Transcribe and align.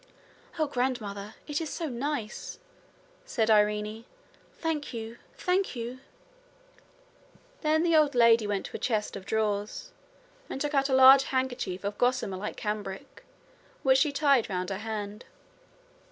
'Oh, 0.57 0.65
grandmother! 0.65 1.35
it 1.45 1.61
is 1.61 1.69
so 1.69 1.85
nice!' 1.87 2.57
said 3.23 3.51
Irene. 3.51 4.05
'Thank 4.57 4.95
you; 4.95 5.19
thank 5.37 5.75
you.' 5.75 5.99
Then 7.61 7.83
the 7.83 7.95
old 7.95 8.15
lady 8.15 8.47
went 8.47 8.65
to 8.65 8.75
a 8.75 8.79
chest 8.79 9.15
of 9.15 9.27
drawers, 9.27 9.91
and 10.49 10.59
took 10.59 10.73
out 10.73 10.89
a 10.89 10.95
large 10.95 11.25
handkerchief 11.25 11.83
of 11.83 11.99
gossamer 11.99 12.37
like 12.37 12.57
cambric, 12.57 13.23
which 13.83 13.99
she 13.99 14.11
tied 14.11 14.49
round 14.49 14.71
her 14.71 14.79
hand. 14.79 15.25